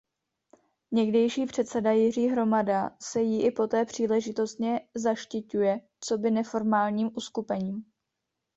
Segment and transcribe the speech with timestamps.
[0.91, 7.85] Někdejší předseda Jiří Hromada se jí i poté příležitostně zaštiťuje coby neformálním uskupením.